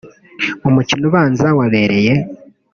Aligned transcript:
umukino 0.67 1.03
ubanza 1.09 1.47
wabereye 1.57 2.13